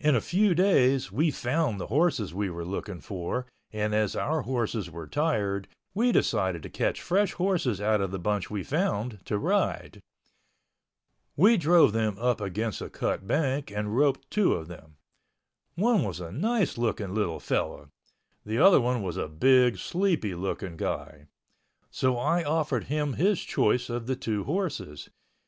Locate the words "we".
1.12-1.30, 2.34-2.50, 5.94-6.10, 8.50-8.64, 11.36-11.56